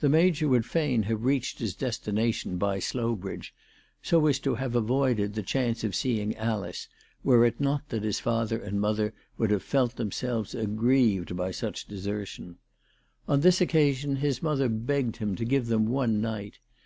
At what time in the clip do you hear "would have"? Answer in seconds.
9.38-9.62